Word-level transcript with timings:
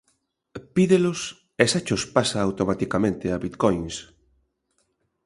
Pídelos 0.75 1.19
e 1.63 1.65
xa 1.71 1.81
chos 1.87 2.03
pasa 2.15 2.37
automaticamente 2.47 3.25
a 3.29 3.37
bitcoins. 3.43 3.95